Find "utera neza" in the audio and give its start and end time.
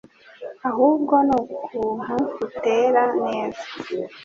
2.45-3.63